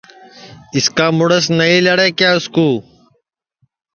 [0.75, 2.67] اِس کا مُڑس نائی لڑے کیا اِس کُو